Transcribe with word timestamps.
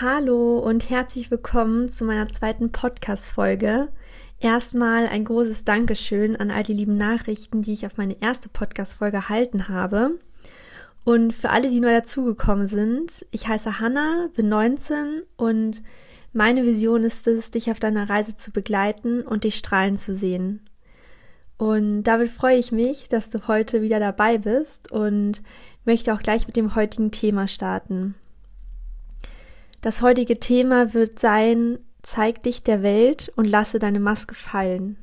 Hallo 0.00 0.58
und 0.58 0.90
herzlich 0.90 1.30
willkommen 1.30 1.88
zu 1.88 2.04
meiner 2.04 2.28
zweiten 2.28 2.72
Podcast-Folge. 2.72 3.90
Erstmal 4.40 5.06
ein 5.06 5.22
großes 5.24 5.64
Dankeschön 5.64 6.34
an 6.34 6.50
all 6.50 6.64
die 6.64 6.72
lieben 6.72 6.96
Nachrichten, 6.96 7.62
die 7.62 7.74
ich 7.74 7.86
auf 7.86 7.96
meine 7.96 8.20
erste 8.20 8.48
Podcast-Folge 8.48 9.18
erhalten 9.18 9.68
habe. 9.68 10.18
Und 11.04 11.32
für 11.32 11.50
alle, 11.50 11.70
die 11.70 11.78
neu 11.78 11.92
dazugekommen 11.92 12.66
sind, 12.66 13.24
ich 13.30 13.46
heiße 13.46 13.78
Hanna, 13.78 14.30
bin 14.34 14.48
19 14.48 15.22
und 15.36 15.82
meine 16.32 16.64
Vision 16.64 17.04
ist 17.04 17.28
es, 17.28 17.52
dich 17.52 17.70
auf 17.70 17.78
deiner 17.78 18.10
Reise 18.10 18.34
zu 18.34 18.50
begleiten 18.50 19.22
und 19.22 19.44
dich 19.44 19.54
strahlen 19.54 19.96
zu 19.96 20.16
sehen. 20.16 20.68
Und 21.56 22.02
damit 22.02 22.30
freue 22.30 22.58
ich 22.58 22.72
mich, 22.72 23.08
dass 23.08 23.30
du 23.30 23.46
heute 23.46 23.80
wieder 23.80 24.00
dabei 24.00 24.38
bist 24.38 24.90
und 24.90 25.44
möchte 25.84 26.12
auch 26.12 26.20
gleich 26.20 26.48
mit 26.48 26.56
dem 26.56 26.74
heutigen 26.74 27.12
Thema 27.12 27.46
starten. 27.46 28.16
Das 29.84 30.00
heutige 30.00 30.40
Thema 30.40 30.94
wird 30.94 31.18
sein, 31.18 31.78
zeig 32.00 32.42
dich 32.42 32.62
der 32.62 32.82
Welt 32.82 33.30
und 33.36 33.44
lasse 33.44 33.78
deine 33.78 34.00
Maske 34.00 34.34
fallen. 34.34 34.96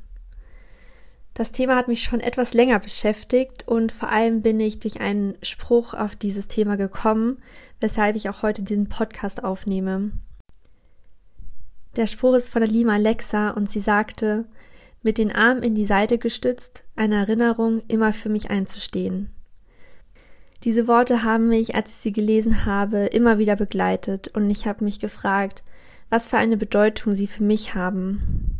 Das 1.34 1.52
Thema 1.52 1.76
hat 1.76 1.86
mich 1.86 2.02
schon 2.02 2.18
etwas 2.18 2.52
länger 2.52 2.80
beschäftigt 2.80 3.68
und 3.68 3.92
vor 3.92 4.08
allem 4.08 4.42
bin 4.42 4.58
ich 4.58 4.80
durch 4.80 5.00
einen 5.00 5.36
Spruch 5.40 5.94
auf 5.94 6.16
dieses 6.16 6.48
Thema 6.48 6.74
gekommen, 6.74 7.40
weshalb 7.78 8.16
ich 8.16 8.28
auch 8.28 8.42
heute 8.42 8.64
diesen 8.64 8.88
Podcast 8.88 9.44
aufnehme. 9.44 10.10
Der 11.94 12.08
Spruch 12.08 12.34
ist 12.34 12.48
von 12.48 12.62
der 12.62 12.68
Lima 12.68 12.94
Alexa 12.94 13.50
und 13.50 13.70
sie 13.70 13.80
sagte, 13.80 14.46
mit 15.00 15.16
den 15.16 15.30
Armen 15.30 15.62
in 15.62 15.76
die 15.76 15.86
Seite 15.86 16.18
gestützt, 16.18 16.82
eine 16.96 17.14
Erinnerung, 17.14 17.82
immer 17.86 18.12
für 18.12 18.30
mich 18.30 18.50
einzustehen. 18.50 19.30
Diese 20.64 20.86
Worte 20.86 21.24
haben 21.24 21.48
mich, 21.48 21.74
als 21.74 21.90
ich 21.90 21.96
sie 21.96 22.12
gelesen 22.12 22.66
habe, 22.66 23.06
immer 23.06 23.38
wieder 23.38 23.56
begleitet 23.56 24.28
und 24.28 24.48
ich 24.48 24.66
habe 24.66 24.84
mich 24.84 25.00
gefragt, 25.00 25.64
was 26.08 26.28
für 26.28 26.38
eine 26.38 26.56
Bedeutung 26.56 27.14
sie 27.14 27.26
für 27.26 27.42
mich 27.42 27.74
haben. 27.74 28.58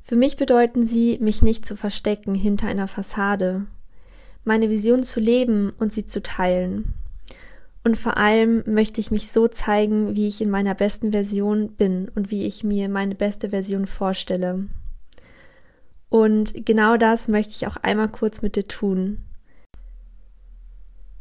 Für 0.00 0.16
mich 0.16 0.36
bedeuten 0.36 0.86
sie, 0.86 1.18
mich 1.20 1.42
nicht 1.42 1.66
zu 1.66 1.76
verstecken 1.76 2.34
hinter 2.34 2.68
einer 2.68 2.88
Fassade, 2.88 3.66
meine 4.44 4.70
Vision 4.70 5.02
zu 5.02 5.20
leben 5.20 5.70
und 5.78 5.92
sie 5.92 6.06
zu 6.06 6.22
teilen. 6.22 6.94
Und 7.84 7.98
vor 7.98 8.16
allem 8.16 8.62
möchte 8.66 9.00
ich 9.00 9.10
mich 9.10 9.30
so 9.30 9.48
zeigen, 9.48 10.16
wie 10.16 10.28
ich 10.28 10.40
in 10.40 10.48
meiner 10.48 10.74
besten 10.74 11.12
Version 11.12 11.72
bin 11.72 12.10
und 12.14 12.30
wie 12.30 12.46
ich 12.46 12.64
mir 12.64 12.88
meine 12.88 13.14
beste 13.14 13.50
Version 13.50 13.86
vorstelle. 13.86 14.66
Und 16.08 16.64
genau 16.64 16.96
das 16.96 17.28
möchte 17.28 17.52
ich 17.52 17.66
auch 17.66 17.76
einmal 17.76 18.08
kurz 18.08 18.40
mit 18.40 18.56
dir 18.56 18.66
tun. 18.66 19.18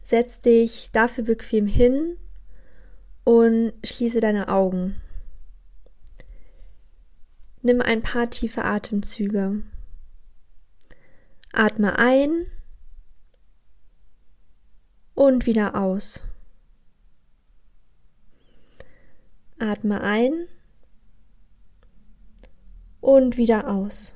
Setz 0.08 0.40
dich 0.40 0.90
dafür 0.94 1.26
bequem 1.26 1.68
hin 1.68 2.16
und 3.26 3.74
schließe 3.84 4.22
deine 4.22 4.48
Augen. 4.48 5.02
Nimm 7.62 7.82
ein 7.82 8.02
paar 8.02 8.30
tiefe 8.30 8.64
Atemzüge. 8.64 9.64
Atme 11.52 12.00
ein 12.00 12.46
und 15.14 15.46
wieder 15.46 15.76
aus. 15.76 16.22
Atme 19.60 20.00
ein 20.00 20.48
und 23.02 23.36
wieder 23.36 23.70
aus. 23.70 24.16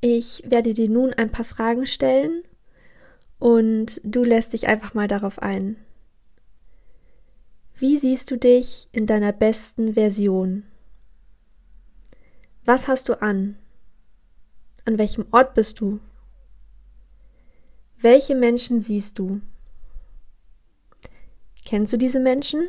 Ich 0.00 0.44
werde 0.46 0.74
dir 0.74 0.88
nun 0.88 1.12
ein 1.14 1.32
paar 1.32 1.44
Fragen 1.44 1.84
stellen 1.84 2.44
und 3.38 4.00
du 4.04 4.24
lässt 4.24 4.52
dich 4.52 4.66
einfach 4.68 4.94
mal 4.94 5.08
darauf 5.08 5.40
ein. 5.40 5.76
Wie 7.74 7.96
siehst 7.96 8.30
du 8.30 8.36
dich 8.36 8.88
in 8.92 9.06
deiner 9.06 9.32
besten 9.32 9.94
Version? 9.94 10.64
Was 12.64 12.88
hast 12.88 13.08
du 13.08 13.22
an? 13.22 13.56
An 14.84 14.98
welchem 14.98 15.26
Ort 15.30 15.54
bist 15.54 15.80
du? 15.80 16.00
Welche 18.00 18.34
Menschen 18.34 18.80
siehst 18.80 19.18
du? 19.18 19.40
Kennst 21.64 21.92
du 21.92 21.98
diese 21.98 22.20
Menschen? 22.20 22.68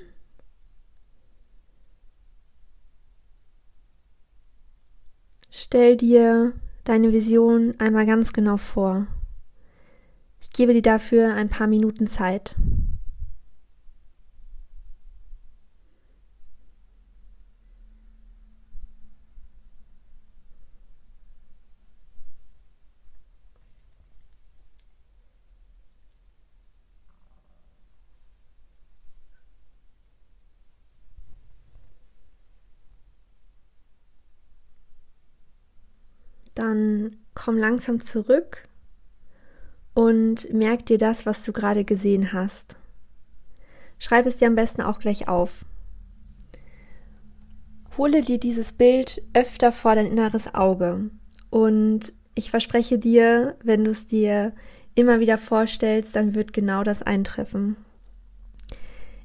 Stell 5.50 5.97
dir 5.97 6.53
deine 6.84 7.12
Vision 7.13 7.75
einmal 7.79 8.06
ganz 8.06 8.34
genau 8.34 8.58
vor. 8.58 9.08
Ich 10.52 10.58
gebe 10.58 10.74
dir 10.74 10.82
dafür 10.82 11.36
ein 11.36 11.50
paar 11.50 11.68
Minuten 11.68 12.08
Zeit. 12.08 12.56
Dann 36.56 37.16
komm 37.36 37.58
langsam 37.58 38.02
zurück 38.02 38.69
und 40.00 40.54
merk 40.54 40.86
dir 40.86 40.98
das, 40.98 41.26
was 41.26 41.44
du 41.44 41.52
gerade 41.52 41.84
gesehen 41.84 42.32
hast. 42.32 42.78
Schreib 43.98 44.26
es 44.26 44.38
dir 44.38 44.48
am 44.48 44.56
besten 44.56 44.82
auch 44.82 45.00
gleich 45.00 45.28
auf. 45.28 45.66
Hole 47.98 48.22
dir 48.22 48.40
dieses 48.40 48.72
Bild 48.72 49.22
öfter 49.34 49.74
vor 49.74 49.96
dein 49.96 50.06
inneres 50.06 50.56
Auge 50.56 51.09
und 51.50 52.14
ich 52.34 52.50
verspreche 52.50 52.98
dir, 52.98 53.58
wenn 53.62 53.84
du 53.84 53.92
es 53.92 54.08
dir 54.08 54.54
immer 54.96 55.20
wieder 55.20 55.38
vorstellst, 55.38 56.16
dann 56.16 56.34
wird 56.34 56.54
genau 56.54 56.84
das 56.84 57.02
eintreffen. 57.02 57.76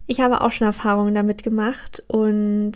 Ich 0.09 0.19
habe 0.19 0.41
auch 0.41 0.51
schon 0.51 0.67
Erfahrungen 0.67 1.15
damit 1.15 1.45
gemacht 1.45 2.03
und 2.09 2.73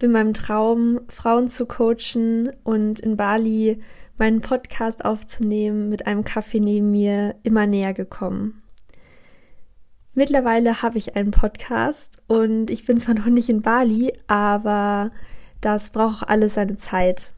bin 0.00 0.10
meinem 0.10 0.34
Traum, 0.34 1.00
Frauen 1.06 1.46
zu 1.46 1.66
coachen 1.66 2.50
und 2.64 2.98
in 2.98 3.16
Bali 3.16 3.80
meinen 4.18 4.40
Podcast 4.40 5.04
aufzunehmen 5.04 5.88
mit 5.88 6.06
einem 6.06 6.24
Kaffee 6.24 6.60
neben 6.60 6.90
mir 6.90 7.34
immer 7.42 7.66
näher 7.66 7.94
gekommen. 7.94 8.62
Mittlerweile 10.14 10.80
habe 10.82 10.96
ich 10.96 11.14
einen 11.14 11.30
Podcast 11.30 12.22
und 12.26 12.70
ich 12.70 12.86
bin 12.86 12.98
zwar 12.98 13.14
noch 13.14 13.26
nicht 13.26 13.50
in 13.50 13.60
Bali, 13.60 14.14
aber 14.26 15.10
das 15.60 15.90
braucht 15.90 16.28
alles 16.28 16.54
seine 16.54 16.76
Zeit. 16.76 17.32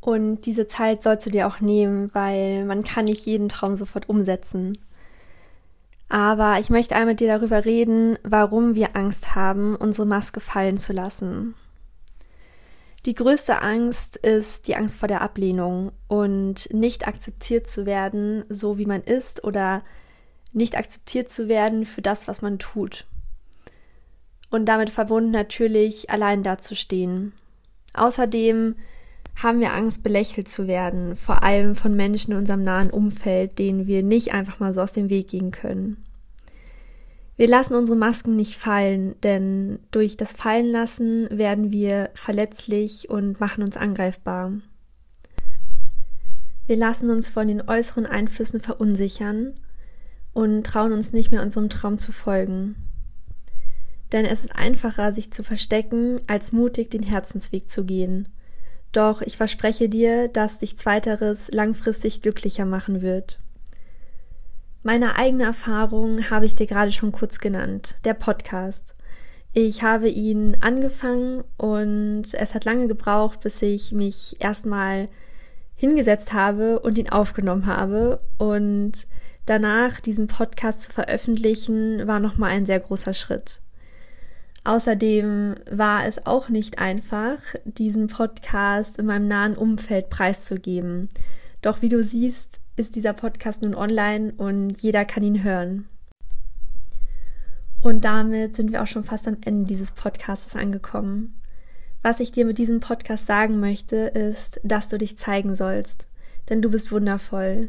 Und 0.00 0.46
diese 0.46 0.66
Zeit 0.66 1.02
sollst 1.02 1.26
du 1.26 1.30
dir 1.30 1.46
auch 1.46 1.60
nehmen, 1.60 2.10
weil 2.14 2.64
man 2.64 2.82
kann 2.82 3.06
nicht 3.06 3.26
jeden 3.26 3.48
Traum 3.48 3.76
sofort 3.76 4.08
umsetzen. 4.08 4.78
Aber 6.08 6.58
ich 6.58 6.70
möchte 6.70 6.94
einmal 6.94 7.12
mit 7.12 7.20
dir 7.20 7.28
darüber 7.28 7.64
reden, 7.64 8.18
warum 8.24 8.74
wir 8.74 8.96
Angst 8.96 9.34
haben, 9.34 9.76
unsere 9.76 10.06
Maske 10.06 10.40
fallen 10.40 10.78
zu 10.78 10.92
lassen. 10.92 11.54
Die 13.06 13.14
größte 13.14 13.62
Angst 13.62 14.16
ist 14.16 14.66
die 14.68 14.76
Angst 14.76 14.96
vor 14.96 15.08
der 15.08 15.22
Ablehnung 15.22 15.92
und 16.06 16.72
nicht 16.72 17.08
akzeptiert 17.08 17.66
zu 17.66 17.86
werden, 17.86 18.44
so 18.50 18.76
wie 18.76 18.84
man 18.84 19.02
ist 19.02 19.42
oder 19.42 19.82
nicht 20.52 20.76
akzeptiert 20.76 21.32
zu 21.32 21.48
werden 21.48 21.86
für 21.86 22.02
das, 22.02 22.28
was 22.28 22.42
man 22.42 22.58
tut. 22.58 23.06
Und 24.50 24.66
damit 24.66 24.90
verbunden 24.90 25.30
natürlich 25.30 26.10
allein 26.10 26.42
dazustehen. 26.42 27.32
Außerdem 27.94 28.76
haben 29.36 29.60
wir 29.60 29.72
Angst, 29.72 30.02
belächelt 30.02 30.48
zu 30.48 30.66
werden, 30.66 31.16
vor 31.16 31.42
allem 31.42 31.74
von 31.74 31.94
Menschen 31.94 32.32
in 32.32 32.38
unserem 32.38 32.64
nahen 32.64 32.90
Umfeld, 32.90 33.58
denen 33.58 33.86
wir 33.86 34.02
nicht 34.02 34.34
einfach 34.34 34.58
mal 34.60 34.74
so 34.74 34.82
aus 34.82 34.92
dem 34.92 35.08
Weg 35.08 35.28
gehen 35.28 35.52
können. 35.52 36.04
Wir 37.40 37.48
lassen 37.48 37.74
unsere 37.74 37.96
Masken 37.96 38.36
nicht 38.36 38.56
fallen, 38.56 39.18
denn 39.22 39.78
durch 39.92 40.18
das 40.18 40.34
Fallenlassen 40.34 41.26
werden 41.30 41.72
wir 41.72 42.10
verletzlich 42.12 43.08
und 43.08 43.40
machen 43.40 43.64
uns 43.64 43.78
angreifbar. 43.78 44.52
Wir 46.66 46.76
lassen 46.76 47.08
uns 47.08 47.30
von 47.30 47.48
den 47.48 47.66
äußeren 47.66 48.04
Einflüssen 48.04 48.60
verunsichern 48.60 49.54
und 50.34 50.66
trauen 50.66 50.92
uns 50.92 51.14
nicht 51.14 51.30
mehr 51.30 51.40
unserem 51.40 51.70
Traum 51.70 51.96
zu 51.96 52.12
folgen. 52.12 52.76
Denn 54.12 54.26
es 54.26 54.44
ist 54.44 54.54
einfacher, 54.54 55.10
sich 55.12 55.32
zu 55.32 55.42
verstecken, 55.42 56.20
als 56.26 56.52
mutig 56.52 56.90
den 56.90 57.04
Herzensweg 57.04 57.70
zu 57.70 57.86
gehen. 57.86 58.28
Doch 58.92 59.22
ich 59.22 59.38
verspreche 59.38 59.88
dir, 59.88 60.28
dass 60.28 60.58
dich 60.58 60.76
zweiteres 60.76 61.50
langfristig 61.50 62.20
glücklicher 62.20 62.66
machen 62.66 63.00
wird. 63.00 63.40
Meine 64.82 65.16
eigene 65.16 65.44
Erfahrung 65.44 66.30
habe 66.30 66.46
ich 66.46 66.54
dir 66.54 66.66
gerade 66.66 66.90
schon 66.90 67.12
kurz 67.12 67.38
genannt, 67.38 67.96
der 68.04 68.14
Podcast. 68.14 68.94
Ich 69.52 69.82
habe 69.82 70.08
ihn 70.08 70.56
angefangen 70.60 71.44
und 71.58 72.32
es 72.32 72.54
hat 72.54 72.64
lange 72.64 72.88
gebraucht, 72.88 73.40
bis 73.40 73.60
ich 73.60 73.92
mich 73.92 74.36
erstmal 74.38 75.08
hingesetzt 75.74 76.32
habe 76.32 76.80
und 76.80 76.96
ihn 76.96 77.10
aufgenommen 77.10 77.66
habe. 77.66 78.20
Und 78.38 79.06
danach 79.44 80.00
diesen 80.00 80.28
Podcast 80.28 80.84
zu 80.84 80.92
veröffentlichen, 80.92 82.06
war 82.06 82.18
nochmal 82.18 82.52
ein 82.52 82.64
sehr 82.64 82.80
großer 82.80 83.12
Schritt. 83.12 83.60
Außerdem 84.64 85.56
war 85.70 86.06
es 86.06 86.24
auch 86.26 86.48
nicht 86.48 86.78
einfach, 86.78 87.38
diesen 87.64 88.06
Podcast 88.06 88.98
in 88.98 89.04
meinem 89.04 89.28
nahen 89.28 89.56
Umfeld 89.56 90.08
preiszugeben. 90.08 91.10
Doch 91.60 91.82
wie 91.82 91.90
du 91.90 92.02
siehst, 92.02 92.60
ist 92.80 92.96
dieser 92.96 93.12
Podcast 93.12 93.60
nun 93.62 93.74
online 93.74 94.32
und 94.38 94.82
jeder 94.82 95.04
kann 95.04 95.22
ihn 95.22 95.44
hören. 95.44 95.86
Und 97.82 98.06
damit 98.06 98.56
sind 98.56 98.72
wir 98.72 98.82
auch 98.82 98.86
schon 98.86 99.02
fast 99.02 99.28
am 99.28 99.36
Ende 99.44 99.66
dieses 99.66 99.92
Podcasts 99.92 100.56
angekommen. 100.56 101.38
Was 102.02 102.20
ich 102.20 102.32
dir 102.32 102.46
mit 102.46 102.56
diesem 102.56 102.80
Podcast 102.80 103.26
sagen 103.26 103.60
möchte, 103.60 103.96
ist, 103.96 104.60
dass 104.64 104.88
du 104.88 104.96
dich 104.96 105.18
zeigen 105.18 105.54
sollst, 105.54 106.08
denn 106.48 106.62
du 106.62 106.70
bist 106.70 106.90
wundervoll. 106.90 107.68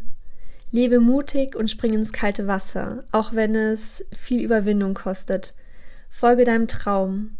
Lebe 0.71 1.01
mutig 1.01 1.57
und 1.57 1.69
spring 1.69 1.93
ins 1.93 2.13
kalte 2.13 2.47
Wasser, 2.47 3.03
auch 3.11 3.33
wenn 3.33 3.53
es 3.53 4.05
viel 4.13 4.41
Überwindung 4.41 4.93
kostet. 4.93 5.53
Folge 6.09 6.45
deinem 6.45 6.69
Traum. 6.69 7.31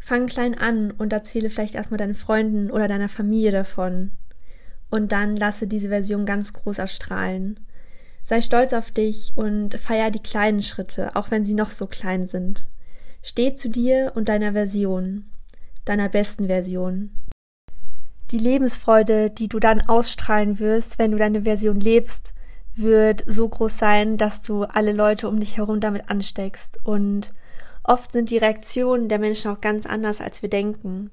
Fang 0.00 0.26
klein 0.26 0.56
an 0.56 0.90
und 0.90 1.12
erzähle 1.12 1.50
vielleicht 1.50 1.74
erstmal 1.74 1.98
deinen 1.98 2.14
Freunden 2.14 2.70
oder 2.70 2.88
deiner 2.88 3.10
Familie 3.10 3.50
davon. 3.50 4.12
Und 4.94 5.10
dann 5.10 5.34
lasse 5.34 5.66
diese 5.66 5.88
Version 5.88 6.24
ganz 6.24 6.52
groß 6.52 6.78
erstrahlen. 6.78 7.58
Sei 8.22 8.40
stolz 8.40 8.72
auf 8.72 8.92
dich 8.92 9.32
und 9.34 9.74
feier 9.74 10.12
die 10.12 10.22
kleinen 10.22 10.62
Schritte, 10.62 11.16
auch 11.16 11.32
wenn 11.32 11.44
sie 11.44 11.54
noch 11.54 11.72
so 11.72 11.88
klein 11.88 12.28
sind. 12.28 12.68
Steh 13.20 13.56
zu 13.56 13.68
dir 13.68 14.12
und 14.14 14.28
deiner 14.28 14.52
Version, 14.52 15.24
deiner 15.84 16.08
besten 16.08 16.46
Version. 16.46 17.10
Die 18.30 18.38
Lebensfreude, 18.38 19.30
die 19.30 19.48
du 19.48 19.58
dann 19.58 19.80
ausstrahlen 19.80 20.60
wirst, 20.60 21.00
wenn 21.00 21.10
du 21.10 21.18
deine 21.18 21.42
Version 21.42 21.80
lebst, 21.80 22.32
wird 22.76 23.24
so 23.26 23.48
groß 23.48 23.76
sein, 23.76 24.16
dass 24.16 24.42
du 24.42 24.62
alle 24.62 24.92
Leute 24.92 25.28
um 25.28 25.40
dich 25.40 25.56
herum 25.56 25.80
damit 25.80 26.08
ansteckst 26.08 26.78
und 26.84 27.34
Oft 27.86 28.12
sind 28.12 28.30
die 28.30 28.38
Reaktionen 28.38 29.08
der 29.08 29.18
Menschen 29.18 29.50
auch 29.50 29.60
ganz 29.60 29.84
anders, 29.84 30.22
als 30.22 30.40
wir 30.40 30.48
denken. 30.48 31.10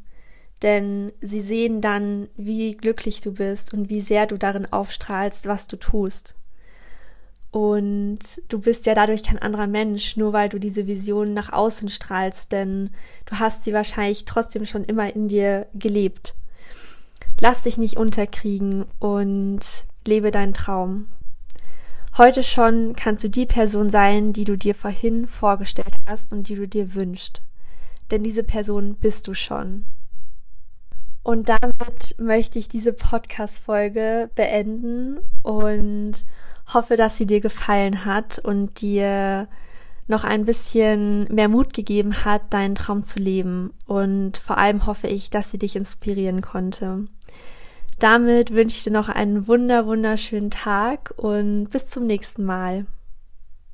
Denn 0.62 1.12
sie 1.22 1.42
sehen 1.42 1.82
dann, 1.82 2.30
wie 2.38 2.76
glücklich 2.76 3.22
du 3.22 3.34
bist 3.34 3.74
und 3.74 3.90
wie 3.90 4.02
sehr 4.02 4.28
du 4.28 4.38
darin 4.38 4.72
aufstrahlst, 4.72 5.48
was 5.48 5.68
du 5.68 5.78
tust. 5.78 6.36
Und 7.52 8.20
du 8.48 8.60
bist 8.60 8.86
ja 8.86 8.94
dadurch 8.94 9.24
kein 9.24 9.40
anderer 9.40 9.68
Mensch, 9.68 10.16
nur 10.16 10.32
weil 10.32 10.48
du 10.48 10.58
diese 10.58 10.88
Vision 10.88 11.34
nach 11.34 11.52
außen 11.52 11.90
strahlst, 11.90 12.52
denn 12.52 12.92
du 13.26 13.40
hast 13.40 13.66
sie 13.66 13.74
wahrscheinlich 13.74 14.24
trotzdem 14.24 14.66
schon 14.66 14.86
immer 14.86 15.14
in 15.14 15.28
dir 15.28 15.68
gelebt. 15.74 16.34
Lass 17.42 17.64
dich 17.64 17.78
nicht 17.78 17.98
unterkriegen 17.98 18.86
und 19.00 19.60
lebe 20.06 20.32
deinen 20.32 20.54
Traum. 20.54 21.08
Heute 22.18 22.44
schon 22.44 22.94
kannst 22.96 23.24
du 23.24 23.30
die 23.30 23.46
Person 23.46 23.90
sein, 23.90 24.32
die 24.32 24.46
du 24.46 24.58
dir 24.58 24.76
vorhin 24.76 25.28
vorgestellt 25.28 25.96
hast 26.08 26.32
und 26.32 26.48
die 26.48 26.56
du 26.56 26.68
dir 26.68 26.94
wünschst. 26.94 27.42
Denn 28.12 28.24
diese 28.24 28.44
Person 28.44 28.96
bist 28.96 29.28
du 29.28 29.34
schon. 29.34 29.86
Und 31.24 31.50
damit 31.50 32.16
möchte 32.18 32.58
ich 32.58 32.68
diese 32.68 32.94
Podcast-Folge 32.94 34.30
beenden 34.36 35.20
und 35.44 36.26
hoffe, 36.74 36.96
dass 36.96 37.18
sie 37.18 37.26
dir 37.26 37.42
gefallen 37.42 38.06
hat 38.06 38.40
und 38.40 38.82
dir 38.82 39.48
noch 40.08 40.24
ein 40.24 40.46
bisschen 40.46 41.24
mehr 41.34 41.48
Mut 41.48 41.74
gegeben 41.74 42.26
hat, 42.26 42.54
deinen 42.54 42.76
Traum 42.76 43.04
zu 43.04 43.20
leben. 43.20 43.72
Und 43.86 44.38
vor 44.38 44.58
allem 44.58 44.86
hoffe 44.86 45.08
ich, 45.08 45.30
dass 45.30 45.52
sie 45.52 45.60
dich 45.60 45.76
inspirieren 45.76 46.42
konnte. 46.42 47.06
Damit 48.00 48.52
wünsche 48.52 48.78
ich 48.78 48.84
dir 48.84 48.92
noch 48.92 49.10
einen 49.10 49.48
wunder, 49.48 49.86
wunderschönen 49.86 50.50
Tag 50.50 51.14
und 51.18 51.70
bis 51.70 51.88
zum 51.88 52.06
nächsten 52.06 52.44
Mal. 52.44 52.86